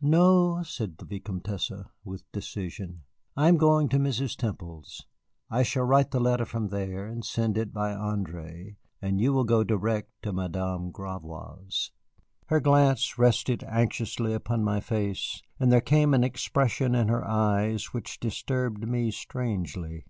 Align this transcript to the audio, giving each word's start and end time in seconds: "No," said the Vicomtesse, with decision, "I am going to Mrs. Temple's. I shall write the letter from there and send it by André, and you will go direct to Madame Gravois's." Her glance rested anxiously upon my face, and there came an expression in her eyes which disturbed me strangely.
"No," 0.00 0.62
said 0.62 0.98
the 0.98 1.04
Vicomtesse, 1.04 1.72
with 2.04 2.30
decision, 2.30 3.02
"I 3.36 3.48
am 3.48 3.56
going 3.56 3.88
to 3.88 3.98
Mrs. 3.98 4.36
Temple's. 4.36 5.04
I 5.50 5.64
shall 5.64 5.82
write 5.82 6.12
the 6.12 6.20
letter 6.20 6.44
from 6.44 6.68
there 6.68 7.06
and 7.08 7.24
send 7.24 7.58
it 7.58 7.72
by 7.72 7.90
André, 7.90 8.76
and 9.02 9.20
you 9.20 9.32
will 9.32 9.42
go 9.42 9.64
direct 9.64 10.12
to 10.22 10.32
Madame 10.32 10.92
Gravois's." 10.92 11.90
Her 12.46 12.60
glance 12.60 13.18
rested 13.18 13.64
anxiously 13.64 14.32
upon 14.32 14.62
my 14.62 14.78
face, 14.78 15.42
and 15.58 15.72
there 15.72 15.80
came 15.80 16.14
an 16.14 16.22
expression 16.22 16.94
in 16.94 17.08
her 17.08 17.24
eyes 17.26 17.86
which 17.86 18.20
disturbed 18.20 18.86
me 18.86 19.10
strangely. 19.10 20.04